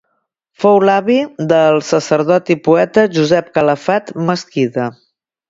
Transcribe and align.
Fou 0.61 0.77
l'avi 0.87 1.17
del 1.51 1.77
sacerdot 1.89 2.49
i 2.57 2.57
poeta 2.69 3.05
Josep 3.19 3.53
Calafat 3.59 4.13
Mesquida. 4.33 4.91